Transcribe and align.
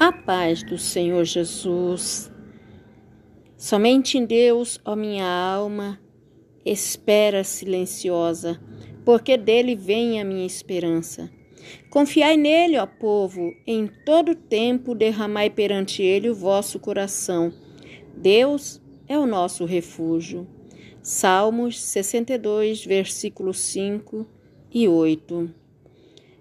A 0.00 0.10
paz 0.10 0.62
do 0.62 0.78
Senhor 0.78 1.26
Jesus. 1.26 2.32
Somente 3.54 4.16
em 4.16 4.24
Deus, 4.24 4.80
ó 4.82 4.96
minha 4.96 5.26
alma, 5.26 6.00
espera 6.64 7.44
silenciosa, 7.44 8.58
porque 9.04 9.36
dele 9.36 9.76
vem 9.76 10.18
a 10.18 10.24
minha 10.24 10.46
esperança. 10.46 11.30
Confiai 11.90 12.38
nele, 12.38 12.78
ó 12.78 12.86
povo, 12.86 13.52
em 13.66 13.90
todo 14.06 14.34
tempo 14.34 14.94
derramai 14.94 15.50
perante 15.50 16.02
ele 16.02 16.30
o 16.30 16.34
vosso 16.34 16.80
coração. 16.80 17.52
Deus 18.16 18.80
é 19.06 19.18
o 19.18 19.26
nosso 19.26 19.66
refúgio. 19.66 20.48
Salmos 21.02 21.78
62, 21.78 22.86
versículos 22.86 23.58
5 23.60 24.26
e 24.72 24.88
8. 24.88 25.59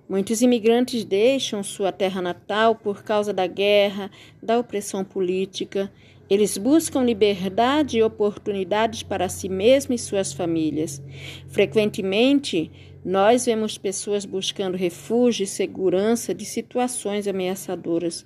Muitos 0.10 0.42
imigrantes 0.42 1.06
deixam 1.06 1.62
sua 1.62 1.92
terra 1.92 2.20
natal 2.20 2.74
por 2.74 3.04
causa 3.04 3.32
da 3.32 3.46
guerra, 3.46 4.10
da 4.42 4.58
opressão 4.58 5.06
política. 5.06 5.92
Eles 6.28 6.58
buscam 6.58 7.04
liberdade 7.04 8.00
e 8.00 8.02
oportunidades 8.02 9.04
para 9.04 9.30
si 9.30 9.48
mesmos 9.48 10.02
e 10.02 10.04
suas 10.04 10.34
famílias. 10.34 11.00
Frequentemente, 11.48 12.72
nós 13.06 13.46
vemos 13.46 13.78
pessoas 13.78 14.26
buscando 14.26 14.76
refúgio 14.76 15.44
e 15.44 15.48
segurança 15.48 16.34
de 16.34 16.44
situações 16.44 17.28
ameaçadoras. 17.28 18.26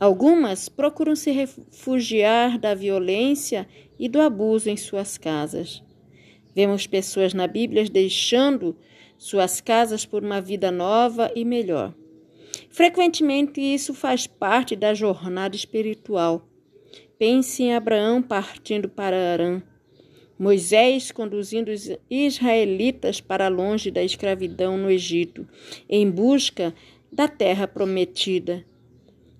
Algumas 0.00 0.68
procuram 0.68 1.14
se 1.14 1.30
refugiar 1.30 2.58
da 2.58 2.74
violência 2.74 3.68
e 3.96 4.08
do 4.08 4.20
abuso 4.20 4.68
em 4.68 4.76
suas 4.76 5.16
casas. 5.16 5.80
Vemos 6.54 6.86
pessoas 6.86 7.34
na 7.34 7.46
Bíblia 7.46 7.84
deixando 7.84 8.76
suas 9.16 9.60
casas 9.60 10.04
por 10.04 10.22
uma 10.22 10.40
vida 10.40 10.70
nova 10.70 11.30
e 11.34 11.44
melhor. 11.44 11.94
Frequentemente, 12.70 13.60
isso 13.60 13.92
faz 13.94 14.26
parte 14.26 14.76
da 14.76 14.94
jornada 14.94 15.56
espiritual. 15.56 16.48
Pense 17.18 17.62
em 17.62 17.74
Abraão 17.74 18.22
partindo 18.22 18.88
para 18.88 19.32
Arã, 19.32 19.62
Moisés 20.38 21.10
conduzindo 21.10 21.72
os 21.72 21.90
israelitas 22.08 23.20
para 23.20 23.48
longe 23.48 23.90
da 23.90 24.04
escravidão 24.04 24.78
no 24.78 24.88
Egito, 24.88 25.48
em 25.88 26.08
busca 26.08 26.72
da 27.10 27.26
terra 27.26 27.66
prometida. 27.66 28.64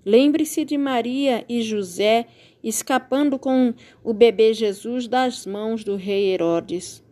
Lembre-se 0.05 0.65
de 0.65 0.77
Maria 0.77 1.45
e 1.47 1.61
José 1.61 2.27
escapando 2.63 3.39
com 3.39 3.73
o 4.03 4.13
bebê 4.13 4.53
Jesus 4.53 5.07
das 5.07 5.45
mãos 5.45 5.83
do 5.83 5.95
rei 5.95 6.33
Herodes. 6.33 7.03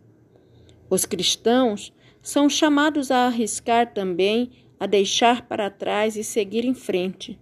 Os 0.90 1.04
cristãos 1.04 1.92
são 2.22 2.48
chamados 2.48 3.10
a 3.10 3.26
arriscar 3.26 3.92
também, 3.92 4.50
a 4.78 4.86
deixar 4.86 5.46
para 5.46 5.70
trás 5.70 6.16
e 6.16 6.24
seguir 6.24 6.64
em 6.64 6.74
frente. 6.74 7.38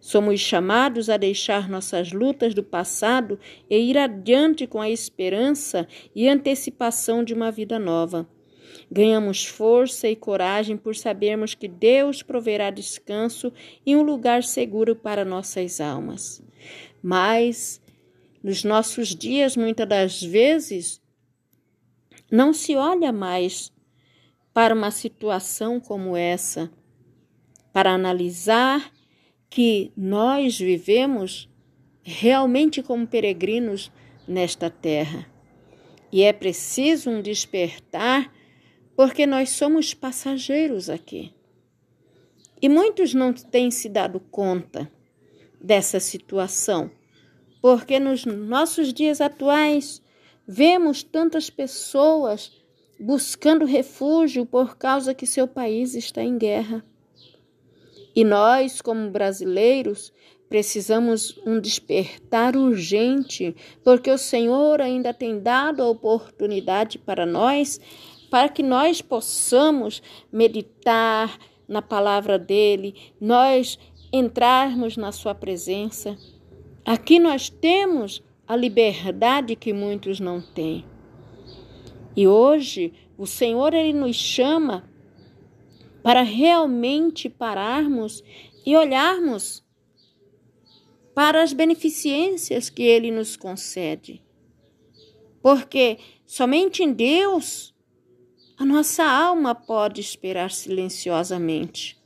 Somos 0.00 0.40
chamados 0.40 1.08
a 1.08 1.16
deixar 1.16 1.68
nossas 1.68 2.12
lutas 2.12 2.54
do 2.54 2.62
passado 2.62 3.38
e 3.70 3.76
ir 3.78 3.96
adiante 3.96 4.66
com 4.66 4.80
a 4.80 4.90
esperança 4.90 5.86
e 6.14 6.28
antecipação 6.28 7.22
de 7.22 7.32
uma 7.32 7.50
vida 7.50 7.78
nova. 7.78 8.28
Ganhamos 8.94 9.46
força 9.46 10.06
e 10.06 10.14
coragem 10.14 10.76
por 10.76 10.94
sabermos 10.94 11.54
que 11.54 11.66
Deus 11.66 12.22
proverá 12.22 12.68
descanso 12.68 13.50
e 13.86 13.96
um 13.96 14.02
lugar 14.02 14.44
seguro 14.44 14.94
para 14.94 15.24
nossas 15.24 15.80
almas. 15.80 16.42
Mas, 17.02 17.80
nos 18.42 18.62
nossos 18.62 19.16
dias, 19.16 19.56
muitas 19.56 19.88
das 19.88 20.22
vezes, 20.22 21.00
não 22.30 22.52
se 22.52 22.76
olha 22.76 23.10
mais 23.10 23.72
para 24.52 24.74
uma 24.74 24.90
situação 24.90 25.80
como 25.80 26.14
essa, 26.14 26.70
para 27.72 27.92
analisar 27.92 28.92
que 29.48 29.90
nós 29.96 30.58
vivemos 30.58 31.48
realmente 32.02 32.82
como 32.82 33.06
peregrinos 33.06 33.90
nesta 34.28 34.68
terra. 34.68 35.26
E 36.12 36.22
é 36.24 36.30
preciso 36.34 37.08
um 37.08 37.22
despertar, 37.22 38.30
porque 38.96 39.26
nós 39.26 39.50
somos 39.50 39.94
passageiros 39.94 40.88
aqui. 40.90 41.32
E 42.60 42.68
muitos 42.68 43.12
não 43.14 43.32
têm 43.32 43.70
se 43.70 43.88
dado 43.88 44.20
conta 44.20 44.90
dessa 45.60 45.98
situação, 45.98 46.90
porque 47.60 47.98
nos 47.98 48.24
nossos 48.24 48.92
dias 48.92 49.20
atuais 49.20 50.02
vemos 50.46 51.02
tantas 51.02 51.50
pessoas 51.50 52.52
buscando 52.98 53.64
refúgio 53.64 54.46
por 54.46 54.76
causa 54.76 55.14
que 55.14 55.26
seu 55.26 55.48
país 55.48 55.94
está 55.94 56.22
em 56.22 56.38
guerra. 56.38 56.84
E 58.14 58.24
nós, 58.24 58.80
como 58.80 59.10
brasileiros, 59.10 60.12
precisamos 60.48 61.38
um 61.46 61.58
despertar 61.58 62.56
urgente, 62.56 63.56
porque 63.82 64.10
o 64.10 64.18
Senhor 64.18 64.80
ainda 64.80 65.14
tem 65.14 65.40
dado 65.40 65.82
a 65.82 65.88
oportunidade 65.88 66.98
para 66.98 67.24
nós, 67.24 67.80
para 68.32 68.48
que 68.48 68.62
nós 68.62 69.02
possamos 69.02 70.02
meditar 70.32 71.38
na 71.68 71.82
palavra 71.82 72.38
dele, 72.38 73.12
nós 73.20 73.78
entrarmos 74.10 74.96
na 74.96 75.12
sua 75.12 75.34
presença. 75.34 76.16
Aqui 76.82 77.18
nós 77.18 77.50
temos 77.50 78.22
a 78.48 78.56
liberdade 78.56 79.54
que 79.54 79.74
muitos 79.74 80.18
não 80.18 80.40
têm. 80.40 80.82
E 82.16 82.26
hoje 82.26 82.94
o 83.18 83.26
Senhor 83.26 83.74
ele 83.74 83.92
nos 83.92 84.16
chama 84.16 84.90
para 86.02 86.22
realmente 86.22 87.28
pararmos 87.28 88.24
e 88.64 88.74
olharmos 88.74 89.62
para 91.14 91.42
as 91.42 91.52
beneficências 91.52 92.70
que 92.70 92.82
ele 92.82 93.10
nos 93.10 93.36
concede. 93.36 94.22
Porque 95.42 95.98
somente 96.24 96.82
em 96.82 96.94
Deus 96.94 97.71
a 98.62 98.64
nossa 98.64 99.02
alma 99.02 99.56
pode 99.56 100.00
esperar 100.00 100.52
silenciosamente. 100.52 102.00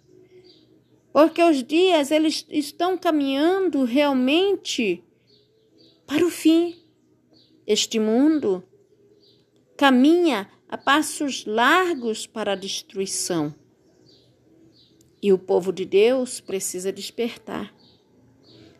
Porque 1.12 1.42
os 1.42 1.62
dias 1.62 2.10
eles 2.10 2.46
estão 2.48 2.96
caminhando 2.96 3.84
realmente 3.84 5.04
para 6.06 6.24
o 6.24 6.30
fim. 6.30 6.82
Este 7.66 8.00
mundo 8.00 8.64
caminha 9.76 10.50
a 10.66 10.78
passos 10.78 11.44
largos 11.44 12.26
para 12.26 12.52
a 12.52 12.56
destruição. 12.56 13.54
E 15.22 15.34
o 15.34 15.38
povo 15.38 15.70
de 15.70 15.84
Deus 15.84 16.40
precisa 16.40 16.90
despertar. 16.90 17.74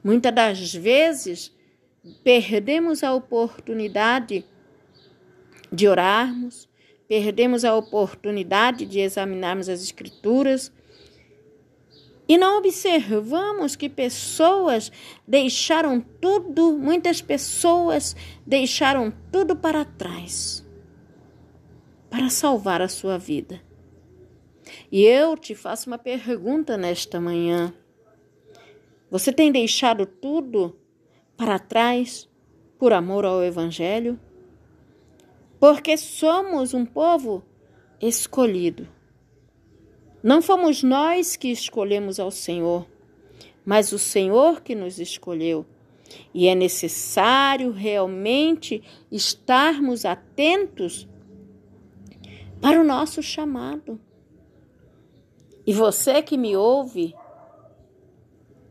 Muitas 0.03 0.35
das 0.35 0.73
vezes 0.73 1.55
perdemos 2.25 3.05
a 3.05 3.13
oportunidade 3.13 4.47
de 5.71 5.87
orarmos, 5.87 6.67
perdemos 7.09 7.65
a 7.65 7.75
oportunidade 7.75 8.87
de 8.87 9.01
examinarmos 9.01 9.69
as 9.69 9.83
Escrituras 9.83 10.73
e 12.29 12.37
não 12.37 12.59
observamos 12.59 13.77
que 13.77 13.89
pessoas 13.89 14.91
deixaram 15.27 16.01
tudo, 16.01 16.73
muitas 16.73 17.23
pessoas 17.23 18.17
deixaram 18.45 19.13
tudo 19.31 19.55
para 19.55 19.85
trás 19.85 20.67
para 22.11 22.31
salvar 22.31 22.81
a 22.81 22.89
sua 22.89 23.19
vida. 23.19 23.61
E 24.91 25.03
eu 25.05 25.37
te 25.37 25.55
faço 25.55 25.89
uma 25.89 25.99
pergunta 25.99 26.77
nesta 26.77 27.21
manhã. 27.21 27.73
Você 29.11 29.33
tem 29.33 29.53
deixado 29.53 30.07
tudo 30.07 30.77
para 31.37 31.59
trás 31.59 32.29
por 32.79 32.93
amor 32.93 33.25
ao 33.25 33.43
Evangelho? 33.43 34.19
Porque 35.59 35.97
somos 35.97 36.75
um 36.75 36.85
povo 36.85 37.43
escolhido. 38.01 38.89
Não 40.23 40.43
fomos 40.43 40.83
nós 40.83 41.37
que 41.37 41.49
escolhemos 41.49 42.19
ao 42.19 42.31
Senhor, 42.31 42.87
mas 43.65 43.93
o 43.93 43.99
Senhor 43.99 44.61
que 44.61 44.75
nos 44.75 44.99
escolheu. 44.99 45.65
E 46.33 46.47
é 46.49 46.55
necessário 46.55 47.71
realmente 47.73 48.83
estarmos 49.11 50.05
atentos 50.05 51.09
para 52.61 52.81
o 52.81 52.85
nosso 52.85 53.23
chamado. 53.23 54.01
E 55.67 55.73
você 55.73 56.23
que 56.23 56.37
me 56.37 56.57
ouve, 56.57 57.15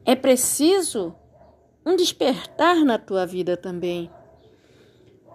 é 0.05 0.15
preciso 0.15 1.13
um 1.85 1.95
despertar 1.95 2.83
na 2.85 2.97
tua 2.97 3.25
vida 3.25 3.57
também. 3.57 4.09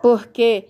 Porque 0.01 0.69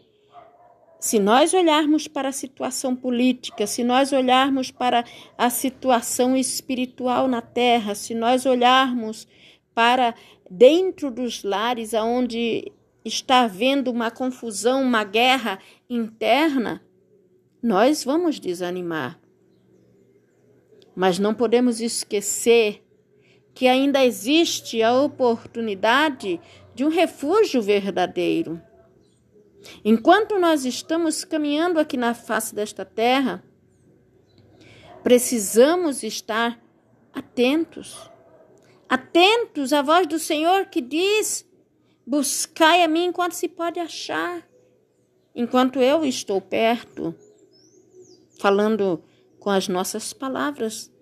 se 1.00 1.18
nós 1.18 1.54
olharmos 1.54 2.06
para 2.06 2.28
a 2.28 2.32
situação 2.32 2.94
política, 2.94 3.66
se 3.66 3.82
nós 3.82 4.12
olharmos 4.12 4.70
para 4.70 5.02
a 5.36 5.48
situação 5.48 6.36
espiritual 6.36 7.26
na 7.26 7.40
terra, 7.40 7.94
se 7.94 8.14
nós 8.14 8.44
olharmos 8.44 9.26
para 9.74 10.14
dentro 10.50 11.10
dos 11.10 11.42
lares 11.42 11.94
onde 11.94 12.70
está 13.02 13.44
havendo 13.44 13.90
uma 13.90 14.10
confusão, 14.10 14.82
uma 14.82 15.02
guerra 15.02 15.58
interna, 15.88 16.82
nós 17.62 18.04
vamos 18.04 18.38
desanimar. 18.38 19.18
Mas 20.94 21.18
não 21.18 21.32
podemos 21.32 21.80
esquecer 21.80 22.84
que 23.54 23.66
ainda 23.66 24.04
existe 24.04 24.82
a 24.82 24.92
oportunidade 24.92 26.38
de 26.74 26.84
um 26.84 26.88
refúgio 26.88 27.62
verdadeiro. 27.62 28.60
Enquanto 29.84 30.38
nós 30.38 30.64
estamos 30.64 31.24
caminhando 31.24 31.78
aqui 31.78 31.96
na 31.96 32.14
face 32.14 32.54
desta 32.54 32.84
terra, 32.84 33.44
precisamos 35.02 36.02
estar 36.02 36.60
atentos. 37.12 38.10
Atentos 38.88 39.72
à 39.72 39.82
voz 39.82 40.06
do 40.06 40.18
Senhor 40.18 40.66
que 40.66 40.80
diz: 40.80 41.46
Buscai 42.06 42.82
a 42.82 42.88
mim 42.88 43.06
enquanto 43.06 43.32
se 43.32 43.48
pode 43.48 43.78
achar. 43.78 44.48
Enquanto 45.34 45.80
eu 45.80 46.04
estou 46.04 46.40
perto, 46.40 47.14
falando 48.38 49.02
com 49.38 49.50
as 49.50 49.68
nossas 49.68 50.12
palavras. 50.12 50.92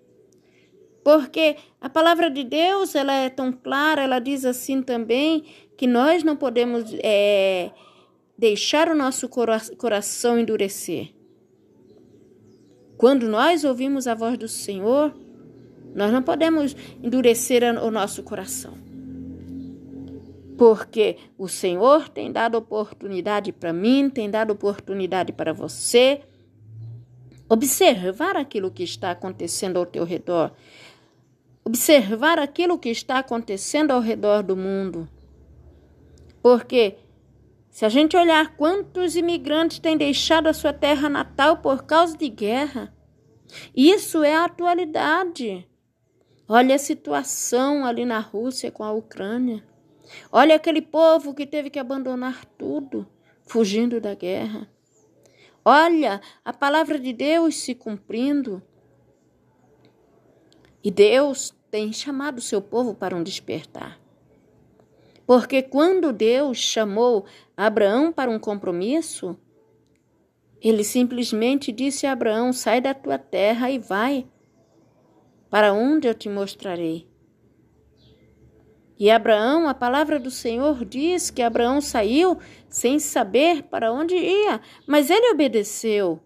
Porque 1.02 1.56
a 1.80 1.88
palavra 1.88 2.30
de 2.30 2.44
Deus 2.44 2.94
ela 2.94 3.12
é 3.12 3.30
tão 3.30 3.50
clara, 3.50 4.02
ela 4.02 4.18
diz 4.18 4.44
assim 4.44 4.82
também 4.82 5.44
que 5.76 5.86
nós 5.86 6.22
não 6.22 6.36
podemos 6.36 6.84
é, 7.02 7.70
deixar 8.38 8.88
o 8.88 8.94
nosso 8.94 9.28
coração 9.28 10.38
endurecer. 10.38 11.12
Quando 12.96 13.28
nós 13.28 13.64
ouvimos 13.64 14.06
a 14.06 14.14
voz 14.14 14.38
do 14.38 14.46
Senhor, 14.46 15.12
nós 15.94 16.12
não 16.12 16.22
podemos 16.22 16.76
endurecer 17.02 17.62
o 17.82 17.90
nosso 17.90 18.22
coração. 18.22 18.78
Porque 20.56 21.16
o 21.36 21.48
Senhor 21.48 22.08
tem 22.08 22.30
dado 22.30 22.56
oportunidade 22.56 23.52
para 23.52 23.72
mim, 23.72 24.08
tem 24.08 24.30
dado 24.30 24.52
oportunidade 24.52 25.32
para 25.32 25.52
você 25.52 26.22
observar 27.48 28.36
aquilo 28.36 28.70
que 28.70 28.82
está 28.82 29.12
acontecendo 29.12 29.78
ao 29.78 29.86
teu 29.86 30.04
redor, 30.04 30.52
observar 31.64 32.38
aquilo 32.38 32.78
que 32.78 32.88
está 32.88 33.18
acontecendo 33.18 33.92
ao 33.92 34.00
redor 34.00 34.42
do 34.42 34.56
mundo. 34.56 35.08
Porque 36.42 36.96
se 37.78 37.84
a 37.84 37.88
gente 37.88 38.16
olhar 38.16 38.56
quantos 38.56 39.14
imigrantes 39.14 39.78
têm 39.78 39.96
deixado 39.96 40.48
a 40.48 40.52
sua 40.52 40.72
terra 40.72 41.08
natal 41.08 41.58
por 41.58 41.84
causa 41.84 42.18
de 42.18 42.28
guerra, 42.28 42.92
isso 43.72 44.24
é 44.24 44.34
a 44.34 44.46
atualidade. 44.46 45.64
Olha 46.48 46.74
a 46.74 46.78
situação 46.78 47.84
ali 47.84 48.04
na 48.04 48.18
Rússia 48.18 48.72
com 48.72 48.82
a 48.82 48.90
Ucrânia. 48.90 49.62
Olha 50.32 50.56
aquele 50.56 50.82
povo 50.82 51.32
que 51.32 51.46
teve 51.46 51.70
que 51.70 51.78
abandonar 51.78 52.44
tudo, 52.58 53.06
fugindo 53.46 54.00
da 54.00 54.12
guerra. 54.12 54.68
Olha 55.64 56.20
a 56.44 56.52
palavra 56.52 56.98
de 56.98 57.12
Deus 57.12 57.58
se 57.58 57.76
cumprindo. 57.76 58.60
E 60.82 60.90
Deus 60.90 61.54
tem 61.70 61.92
chamado 61.92 62.38
o 62.38 62.42
seu 62.42 62.60
povo 62.60 62.92
para 62.92 63.14
um 63.14 63.22
despertar. 63.22 64.07
Porque 65.28 65.60
quando 65.60 66.10
Deus 66.10 66.56
chamou 66.56 67.26
Abraão 67.54 68.10
para 68.10 68.30
um 68.30 68.38
compromisso, 68.38 69.38
ele 70.58 70.82
simplesmente 70.82 71.70
disse 71.70 72.06
a 72.06 72.12
Abraão: 72.12 72.50
sai 72.50 72.80
da 72.80 72.94
tua 72.94 73.18
terra 73.18 73.70
e 73.70 73.78
vai 73.78 74.26
para 75.50 75.74
onde 75.74 76.08
eu 76.08 76.14
te 76.14 76.30
mostrarei. 76.30 77.06
E 78.98 79.10
Abraão, 79.10 79.68
a 79.68 79.74
palavra 79.74 80.18
do 80.18 80.30
Senhor 80.30 80.82
diz 80.86 81.30
que 81.30 81.42
Abraão 81.42 81.82
saiu 81.82 82.38
sem 82.66 82.98
saber 82.98 83.64
para 83.64 83.92
onde 83.92 84.14
ia, 84.14 84.62
mas 84.86 85.10
ele 85.10 85.30
obedeceu. 85.30 86.18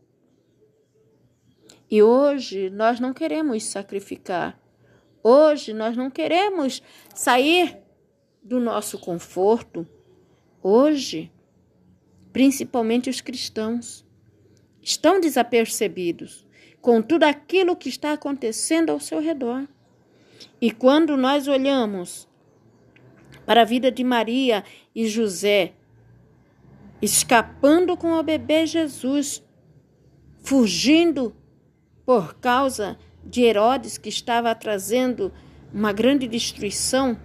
E 1.90 2.00
hoje 2.00 2.70
nós 2.70 3.00
não 3.00 3.12
queremos 3.12 3.64
sacrificar. 3.64 4.56
Hoje 5.24 5.72
nós 5.72 5.96
não 5.96 6.08
queremos 6.08 6.80
sair 7.12 7.81
do 8.42 8.58
nosso 8.58 8.98
conforto. 8.98 9.86
Hoje, 10.62 11.30
principalmente 12.32 13.08
os 13.08 13.20
cristãos, 13.20 14.04
estão 14.80 15.20
desapercebidos 15.20 16.46
com 16.80 17.00
tudo 17.00 17.22
aquilo 17.22 17.76
que 17.76 17.88
está 17.88 18.12
acontecendo 18.12 18.90
ao 18.90 18.98
seu 18.98 19.20
redor. 19.20 19.68
E 20.60 20.70
quando 20.70 21.16
nós 21.16 21.46
olhamos 21.46 22.28
para 23.46 23.62
a 23.62 23.64
vida 23.64 23.90
de 23.90 24.02
Maria 24.02 24.64
e 24.94 25.06
José, 25.06 25.74
escapando 27.00 27.96
com 27.96 28.12
o 28.12 28.22
bebê 28.22 28.66
Jesus, 28.66 29.42
fugindo 30.42 31.34
por 32.04 32.34
causa 32.34 32.98
de 33.24 33.42
Herodes, 33.42 33.96
que 33.98 34.08
estava 34.08 34.54
trazendo 34.54 35.32
uma 35.72 35.92
grande 35.92 36.26
destruição 36.26 37.16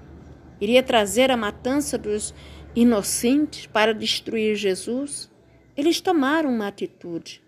iria 0.59 0.81
trazer 0.83 1.31
a 1.31 1.37
matança 1.37 1.97
dos 1.97 2.33
inocentes 2.75 3.65
para 3.65 3.93
destruir 3.93 4.55
Jesus, 4.55 5.31
eles 5.75 5.99
tomaram 6.01 6.49
uma 6.49 6.67
atitude. 6.67 7.41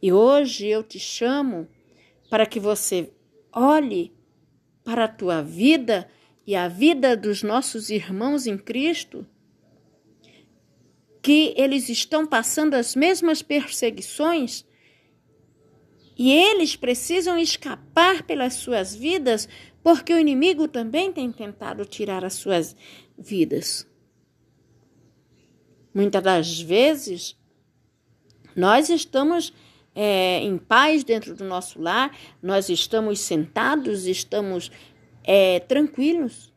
E 0.00 0.12
hoje 0.12 0.66
eu 0.66 0.82
te 0.82 0.98
chamo 0.98 1.68
para 2.30 2.46
que 2.46 2.60
você 2.60 3.10
olhe 3.52 4.12
para 4.84 5.04
a 5.04 5.08
tua 5.08 5.42
vida 5.42 6.08
e 6.46 6.54
a 6.54 6.68
vida 6.68 7.16
dos 7.16 7.42
nossos 7.42 7.90
irmãos 7.90 8.46
em 8.46 8.56
Cristo, 8.56 9.26
que 11.20 11.52
eles 11.56 11.88
estão 11.88 12.26
passando 12.26 12.74
as 12.74 12.94
mesmas 12.94 13.42
perseguições 13.42 14.64
e 16.18 16.32
eles 16.32 16.74
precisam 16.74 17.38
escapar 17.38 18.24
pelas 18.24 18.54
suas 18.54 18.92
vidas 18.92 19.48
porque 19.84 20.12
o 20.12 20.18
inimigo 20.18 20.66
também 20.66 21.12
tem 21.12 21.30
tentado 21.30 21.84
tirar 21.84 22.24
as 22.24 22.34
suas 22.34 22.74
vidas. 23.16 23.86
Muitas 25.94 26.22
das 26.22 26.60
vezes, 26.60 27.36
nós 28.54 28.90
estamos 28.90 29.54
é, 29.94 30.40
em 30.40 30.58
paz 30.58 31.04
dentro 31.04 31.34
do 31.36 31.44
nosso 31.44 31.80
lar, 31.80 32.14
nós 32.42 32.68
estamos 32.68 33.20
sentados, 33.20 34.04
estamos 34.04 34.72
é, 35.22 35.60
tranquilos. 35.60 36.52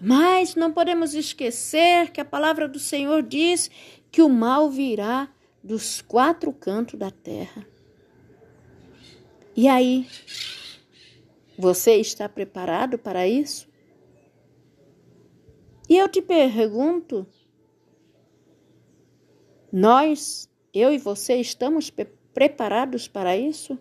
Mas 0.00 0.56
não 0.56 0.72
podemos 0.72 1.14
esquecer 1.14 2.10
que 2.10 2.20
a 2.20 2.24
palavra 2.24 2.68
do 2.68 2.78
Senhor 2.78 3.22
diz 3.22 3.70
que 4.10 4.20
o 4.20 4.28
mal 4.28 4.68
virá 4.70 5.28
dos 5.62 6.02
quatro 6.02 6.52
cantos 6.52 6.98
da 6.98 7.10
terra. 7.10 7.66
E 9.56 9.68
aí, 9.68 10.06
você 11.58 11.94
está 11.94 12.28
preparado 12.28 12.98
para 12.98 13.26
isso? 13.26 13.66
E 15.88 15.96
eu 15.96 16.08
te 16.10 16.20
pergunto: 16.20 17.26
nós, 19.72 20.46
eu 20.74 20.92
e 20.92 20.98
você, 20.98 21.36
estamos 21.36 21.90
preparados 22.34 23.08
para 23.08 23.34
isso? 23.34 23.78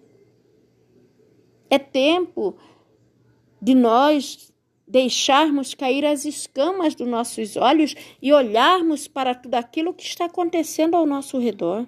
É 1.69 1.77
tempo 1.77 2.57
de 3.61 3.75
nós 3.75 4.53
deixarmos 4.88 5.73
cair 5.73 6.05
as 6.05 6.23
escamas 6.23 6.95
dos 6.95 7.07
nossos 7.07 7.57
olhos 7.57 7.95
e 8.21 8.31
olharmos 8.31 9.09
para 9.09 9.35
tudo 9.35 9.55
aquilo 9.55 9.93
que 9.93 10.03
está 10.03 10.25
acontecendo 10.25 10.95
ao 10.95 11.05
nosso 11.05 11.38
redor. 11.38 11.85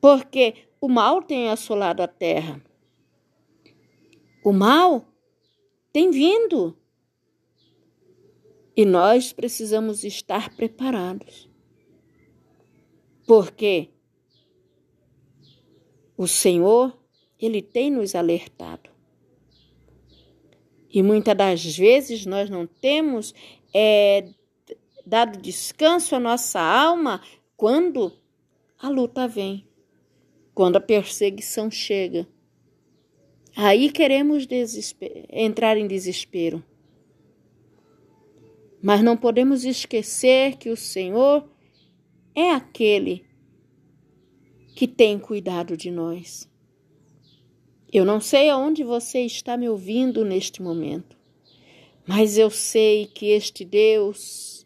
Porque 0.00 0.67
o 0.80 0.88
mal 0.88 1.22
tem 1.22 1.48
assolado 1.48 2.02
a 2.02 2.08
terra. 2.08 2.62
O 4.44 4.52
mal 4.52 5.04
tem 5.92 6.10
vindo. 6.10 6.76
E 8.76 8.84
nós 8.84 9.32
precisamos 9.32 10.04
estar 10.04 10.54
preparados. 10.54 11.50
Porque 13.26 13.90
o 16.16 16.26
Senhor, 16.26 16.96
Ele 17.38 17.60
tem 17.60 17.90
nos 17.90 18.14
alertado. 18.14 18.90
E 20.90 21.02
muitas 21.02 21.36
das 21.36 21.76
vezes 21.76 22.24
nós 22.24 22.48
não 22.48 22.66
temos 22.66 23.34
é, 23.74 24.30
dado 25.04 25.38
descanso 25.38 26.16
à 26.16 26.18
nossa 26.18 26.60
alma 26.60 27.20
quando 27.56 28.12
a 28.78 28.88
luta 28.88 29.28
vem, 29.28 29.67
quando 30.58 30.74
a 30.74 30.80
perseguição 30.80 31.70
chega. 31.70 32.26
Aí 33.54 33.92
queremos 33.92 34.44
entrar 35.30 35.76
em 35.76 35.86
desespero. 35.86 36.64
Mas 38.82 39.00
não 39.00 39.16
podemos 39.16 39.64
esquecer 39.64 40.56
que 40.56 40.68
o 40.68 40.76
Senhor 40.76 41.48
é 42.34 42.50
aquele 42.50 43.24
que 44.74 44.88
tem 44.88 45.16
cuidado 45.16 45.76
de 45.76 45.92
nós. 45.92 46.50
Eu 47.92 48.04
não 48.04 48.20
sei 48.20 48.50
aonde 48.50 48.82
você 48.82 49.20
está 49.20 49.56
me 49.56 49.68
ouvindo 49.68 50.24
neste 50.24 50.60
momento, 50.60 51.16
mas 52.04 52.36
eu 52.36 52.50
sei 52.50 53.06
que 53.06 53.26
este 53.26 53.64
Deus, 53.64 54.57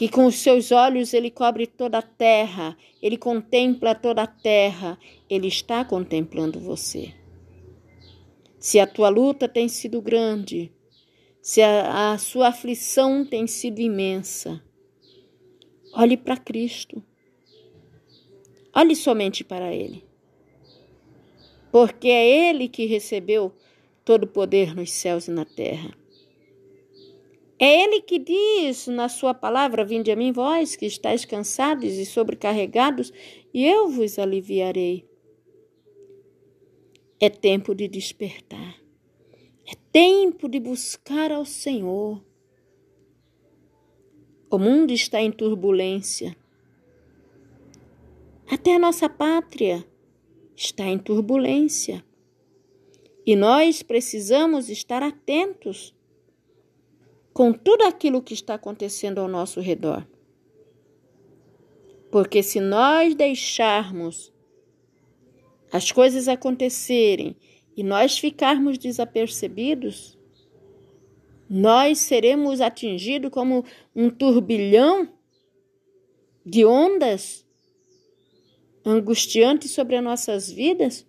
que 0.00 0.08
com 0.08 0.24
os 0.24 0.36
seus 0.36 0.72
olhos 0.72 1.12
ele 1.12 1.30
cobre 1.30 1.66
toda 1.66 1.98
a 1.98 2.02
terra, 2.02 2.74
ele 3.02 3.18
contempla 3.18 3.94
toda 3.94 4.22
a 4.22 4.26
terra, 4.26 4.98
ele 5.28 5.46
está 5.46 5.84
contemplando 5.84 6.58
você. 6.58 7.12
Se 8.58 8.80
a 8.80 8.86
tua 8.86 9.10
luta 9.10 9.46
tem 9.46 9.68
sido 9.68 10.00
grande, 10.00 10.72
se 11.42 11.60
a, 11.60 12.12
a 12.12 12.16
sua 12.16 12.48
aflição 12.48 13.26
tem 13.26 13.46
sido 13.46 13.78
imensa, 13.78 14.64
olhe 15.92 16.16
para 16.16 16.38
Cristo. 16.38 17.04
Olhe 18.74 18.96
somente 18.96 19.44
para 19.44 19.70
Ele. 19.70 20.02
Porque 21.70 22.08
é 22.08 22.48
Ele 22.48 22.68
que 22.68 22.86
recebeu 22.86 23.52
todo 24.02 24.24
o 24.24 24.28
poder 24.28 24.74
nos 24.74 24.90
céus 24.90 25.28
e 25.28 25.30
na 25.30 25.44
terra. 25.44 25.99
É 27.62 27.82
Ele 27.82 28.00
que 28.00 28.18
diz 28.18 28.86
na 28.86 29.06
Sua 29.10 29.34
palavra: 29.34 29.84
Vinde 29.84 30.10
a 30.10 30.16
mim, 30.16 30.32
vós 30.32 30.76
que 30.76 30.86
estáis 30.86 31.26
cansados 31.26 31.92
e 31.92 32.06
sobrecarregados, 32.06 33.12
e 33.52 33.66
eu 33.66 33.90
vos 33.90 34.18
aliviarei. 34.18 35.06
É 37.20 37.28
tempo 37.28 37.74
de 37.74 37.86
despertar. 37.86 38.80
É 39.66 39.74
tempo 39.92 40.48
de 40.48 40.58
buscar 40.58 41.30
ao 41.30 41.44
Senhor. 41.44 42.24
O 44.50 44.58
mundo 44.58 44.90
está 44.90 45.20
em 45.20 45.30
turbulência. 45.30 46.34
Até 48.50 48.74
a 48.74 48.78
nossa 48.78 49.06
pátria 49.06 49.86
está 50.56 50.86
em 50.86 50.98
turbulência. 50.98 52.02
E 53.26 53.36
nós 53.36 53.82
precisamos 53.82 54.70
estar 54.70 55.02
atentos 55.02 55.94
com 57.40 57.54
tudo 57.54 57.84
aquilo 57.84 58.20
que 58.20 58.34
está 58.34 58.52
acontecendo 58.52 59.18
ao 59.18 59.26
nosso 59.26 59.60
redor. 59.62 60.06
Porque 62.12 62.42
se 62.42 62.60
nós 62.60 63.14
deixarmos 63.14 64.30
as 65.72 65.90
coisas 65.90 66.28
acontecerem 66.28 67.34
e 67.74 67.82
nós 67.82 68.18
ficarmos 68.18 68.76
desapercebidos, 68.76 70.18
nós 71.48 72.00
seremos 72.00 72.60
atingidos 72.60 73.30
como 73.30 73.64
um 73.96 74.10
turbilhão 74.10 75.10
de 76.44 76.66
ondas 76.66 77.46
angustiantes 78.84 79.70
sobre 79.70 79.96
as 79.96 80.04
nossas 80.04 80.52
vidas. 80.52 81.06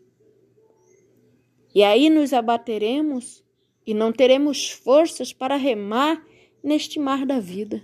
E 1.76 1.84
aí 1.84 2.10
nos 2.10 2.32
abateremos 2.32 3.44
e 3.86 3.94
não 3.94 4.12
teremos 4.12 4.70
forças 4.70 5.34
para 5.34 5.56
remar 5.56 6.26
neste 6.64 7.00
mar 7.00 7.26
da 7.26 7.40
vida. 7.40 7.84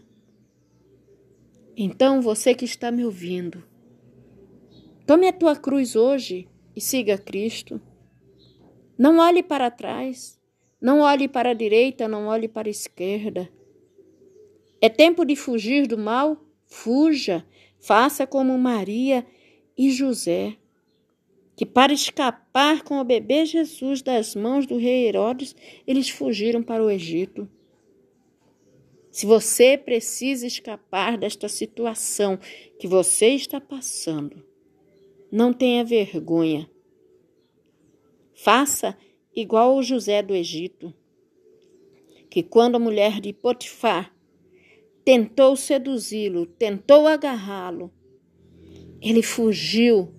Então, 1.76 2.22
você 2.22 2.54
que 2.54 2.66
está 2.66 2.92
me 2.92 3.06
ouvindo, 3.06 3.64
tome 5.06 5.28
a 5.28 5.34
tua 5.34 5.56
cruz 5.56 5.96
hoje 5.96 6.48
e 6.76 6.82
siga 6.82 7.18
Cristo. 7.18 7.82
Não 8.98 9.20
olhe 9.20 9.44
para 9.44 9.70
trás, 9.70 10.40
não 10.82 11.02
olhe 11.02 11.28
para 11.28 11.52
a 11.52 11.54
direita, 11.54 12.08
não 12.08 12.28
olhe 12.28 12.48
para 12.48 12.68
a 12.68 12.72
esquerda. 12.72 13.50
É 14.82 14.90
tempo 14.90 15.26
de 15.26 15.36
fugir 15.36 15.88
do 15.88 15.98
mal? 15.98 16.38
Fuja, 16.66 17.46
faça 17.80 18.28
como 18.28 18.58
Maria 18.58 19.26
e 19.78 19.92
José, 19.92 20.58
que 21.58 21.66
para 21.66 21.92
escapar 21.92 22.84
com 22.84 23.00
o 23.00 23.04
bebê 23.04 23.44
Jesus 23.44 24.04
das 24.04 24.36
mãos 24.36 24.68
do 24.68 24.78
rei 24.78 25.08
Herodes, 25.08 25.56
eles 25.88 26.08
fugiram 26.08 26.62
para 26.62 26.84
o 26.84 26.90
Egito. 26.90 27.50
Se 29.10 29.26
você 29.26 29.76
precisa 29.76 30.46
escapar 30.46 31.18
desta 31.18 31.50
situação 31.50 32.38
que 32.80 32.88
você 32.88 33.30
está 33.30 33.60
passando, 33.60 34.46
não 35.32 35.52
tenha 35.52 35.84
vergonha. 35.84 36.70
Faça 38.36 38.96
igual 39.36 39.76
o 39.76 39.82
José 39.82 40.22
do 40.22 40.36
Egito, 40.36 40.94
que 42.30 42.44
quando 42.44 42.76
a 42.76 42.80
mulher 42.80 43.20
de 43.20 43.34
Potifar 43.34 44.16
tentou 45.04 45.56
seduzi-lo, 45.56 46.46
tentou 46.46 47.08
agarrá-lo, 47.08 47.92
ele 49.02 49.24
fugiu, 49.24 50.14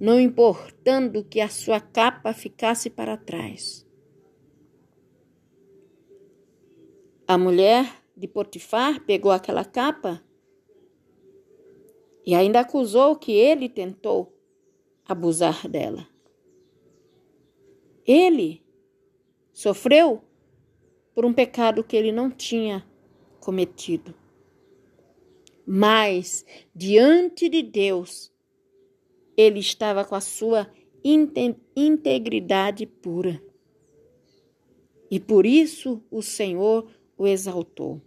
não 0.00 0.18
importando 0.18 1.22
que 1.22 1.40
a 1.40 1.48
sua 1.50 1.78
capa 1.78 2.32
ficasse 2.32 2.88
para 2.88 3.18
trás. 3.18 3.86
A 7.28 7.36
mulher 7.36 8.02
de 8.16 8.26
Potifar 8.26 9.04
pegou 9.04 9.30
aquela 9.30 9.64
capa 9.64 10.24
e 12.24 12.34
ainda 12.34 12.60
acusou 12.60 13.14
que 13.14 13.32
ele 13.32 13.68
tentou 13.68 14.34
abusar 15.06 15.68
dela. 15.68 16.08
Ele 18.06 18.64
sofreu 19.52 20.24
por 21.14 21.26
um 21.26 21.32
pecado 21.32 21.84
que 21.84 21.94
ele 21.94 22.10
não 22.10 22.30
tinha 22.30 22.88
cometido. 23.38 24.14
Mas, 25.66 26.44
diante 26.74 27.48
de 27.48 27.62
Deus, 27.62 28.29
ele 29.40 29.60
estava 29.60 30.04
com 30.04 30.14
a 30.14 30.20
sua 30.20 30.70
integridade 31.74 32.86
pura. 32.86 33.42
E 35.10 35.18
por 35.18 35.46
isso 35.46 36.02
o 36.10 36.22
Senhor 36.22 36.90
o 37.16 37.26
exaltou. 37.26 38.00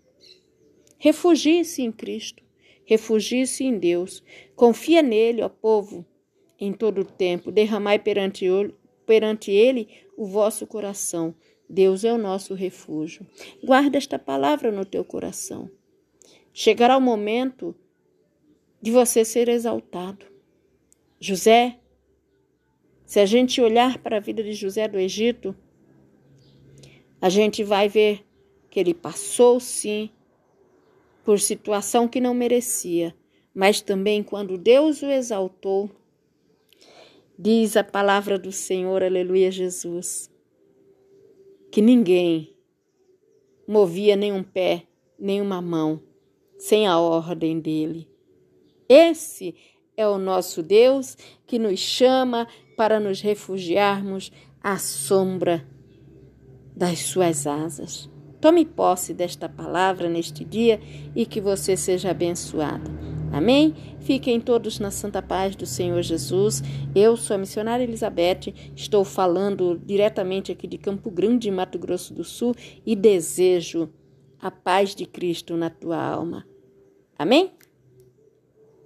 Refugie-se 0.97 1.81
em 1.81 1.91
Cristo, 1.91 2.41
refugie-se 2.85 3.63
em 3.63 3.77
Deus, 3.77 4.23
confia 4.55 5.01
nele, 5.01 5.41
ó 5.41 5.49
povo, 5.49 6.05
em 6.59 6.71
todo 6.71 7.01
o 7.01 7.05
tempo. 7.05 7.51
Derramai 7.51 7.99
perante, 7.99 8.45
perante 9.05 9.51
Ele 9.51 9.89
o 10.15 10.25
vosso 10.25 10.65
coração. 10.65 11.35
Deus 11.69 12.03
é 12.03 12.13
o 12.13 12.17
nosso 12.17 12.53
refúgio. 12.53 13.25
Guarda 13.63 13.97
esta 13.97 14.17
palavra 14.19 14.71
no 14.71 14.85
teu 14.85 15.03
coração. 15.03 15.69
Chegará 16.53 16.95
o 16.95 17.01
momento 17.01 17.75
de 18.81 18.91
você 18.91 19.25
ser 19.25 19.49
exaltado. 19.49 20.32
José, 21.24 21.80
se 23.06 23.20
a 23.20 23.25
gente 23.25 23.62
olhar 23.62 23.98
para 24.00 24.18
a 24.18 24.20
vida 24.20 24.44
de 24.44 24.53
José 24.53 24.88
do 24.88 25.00
Egito, 25.00 25.56
a 27.22 27.30
gente 27.30 27.63
vai 27.63 27.88
ver 27.88 28.25
que 28.70 28.80
ele 28.80 28.94
passou 28.94 29.60
sim 29.60 30.10
por 31.24 31.39
situação 31.39 32.08
que 32.08 32.20
não 32.20 32.34
merecia, 32.34 33.15
mas 33.56 33.80
também 33.80 34.22
quando 34.22 34.58
Deus 34.58 35.01
o 35.01 35.06
exaltou, 35.06 35.89
Diz 37.38 37.75
a 37.75 37.84
palavra 37.84 38.38
do 38.38 38.51
Senhor, 38.51 39.01
aleluia, 39.01 39.50
Jesus, 39.50 40.30
que 41.72 41.82
ninguém 41.82 42.56
movia 43.68 44.15
nenhum 44.15 44.44
pé, 44.44 44.84
nenhuma 45.18 45.60
mão, 45.60 46.00
sem 46.60 46.86
a 46.86 47.00
ordem 47.00 47.60
dele. 47.60 48.08
Esse 48.88 49.56
é 49.95 50.07
o 50.07 50.17
nosso 50.17 50.63
Deus 50.63 51.17
que 51.45 51.59
nos 51.59 51.79
chama 51.79 52.47
para 52.75 53.00
nos 53.00 53.21
refugiarmos 53.21 54.31
à 54.62 54.77
sombra 54.77 55.65
das 56.75 57.00
suas 57.00 57.45
asas. 57.45 58.09
Tome 58.41 58.65
posse 58.65 59.13
desta 59.13 59.47
palavra 59.47 60.09
neste 60.09 60.43
dia 60.43 60.79
e 61.15 61.25
que 61.25 61.39
você 61.39 61.77
seja 61.77 62.12
abençoado. 62.12 62.91
Amém? 63.31 63.73
Fiquem 64.01 64.39
todos 64.39 64.79
na 64.79 64.91
santa 64.91 65.21
paz 65.21 65.55
do 65.55 65.65
Senhor 65.65 66.01
Jesus. 66.01 66.62
Eu 66.93 67.15
sou 67.15 67.35
a 67.35 67.39
missionária 67.39 67.83
Elizabeth, 67.83 68.53
estou 68.75 69.05
falando 69.05 69.81
diretamente 69.83 70.51
aqui 70.51 70.67
de 70.67 70.77
Campo 70.77 71.09
Grande, 71.09 71.50
Mato 71.50 71.79
Grosso 71.79 72.13
do 72.13 72.23
Sul, 72.23 72.53
e 72.85 72.95
desejo 72.95 73.89
a 74.39 74.51
paz 74.51 74.93
de 74.93 75.05
Cristo 75.05 75.55
na 75.55 75.69
tua 75.69 75.97
alma. 75.97 76.45
Amém? 77.17 77.51